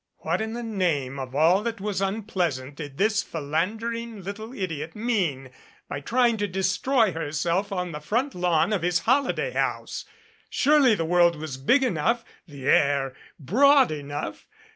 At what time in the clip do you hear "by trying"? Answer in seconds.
5.87-6.37